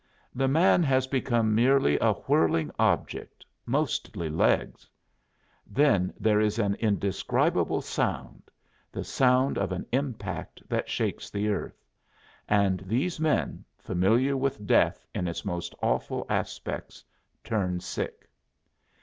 [0.33, 4.89] The man has become merely a whirling object, mostly legs.
[5.67, 8.49] Then there is an indescribable sound
[8.91, 11.85] the sound of an impact that shakes the earth,
[12.49, 17.03] and these men, familiar with death in its most awful aspects,
[17.43, 18.27] turn sick.